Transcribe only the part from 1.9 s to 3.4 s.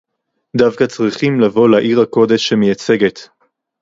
הקודש שמייצגת